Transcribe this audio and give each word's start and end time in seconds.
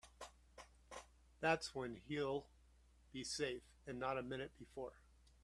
That's 1.41 1.75
when 1.75 1.97
he'll 2.07 2.47
be 3.11 3.23
safe 3.23 3.61
and 3.85 3.99
not 3.99 4.17
a 4.17 4.23
minute 4.23 4.53
before. 4.57 4.93